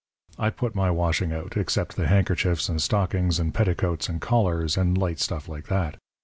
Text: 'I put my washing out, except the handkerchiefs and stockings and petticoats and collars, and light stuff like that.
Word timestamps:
'I 0.39 0.49
put 0.49 0.73
my 0.73 0.89
washing 0.89 1.31
out, 1.31 1.55
except 1.55 1.95
the 1.95 2.07
handkerchiefs 2.07 2.67
and 2.69 2.81
stockings 2.81 3.37
and 3.39 3.53
petticoats 3.53 4.09
and 4.09 4.19
collars, 4.19 4.75
and 4.75 4.97
light 4.97 5.19
stuff 5.19 5.47
like 5.47 5.67
that. 5.67 5.97